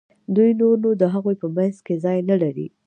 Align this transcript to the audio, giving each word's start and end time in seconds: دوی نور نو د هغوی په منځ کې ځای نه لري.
دوی 0.35 0.49
نور 0.61 0.75
نو 0.83 0.89
د 1.01 1.03
هغوی 1.13 1.35
په 1.41 1.47
منځ 1.55 1.75
کې 1.85 1.95
ځای 2.03 2.17
نه 2.29 2.35
لري. 2.43 2.67